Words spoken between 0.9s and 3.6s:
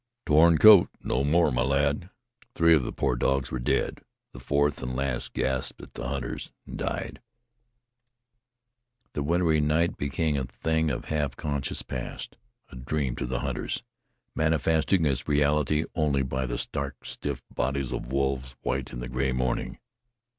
no more, my lad." Three of the poor dogs were